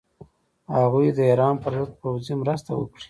هغوی 0.77 1.07
د 1.17 1.19
ایران 1.29 1.55
پر 1.63 1.73
ضد 1.79 1.91
پوځي 2.01 2.33
مرسته 2.41 2.71
وکړي. 2.75 2.99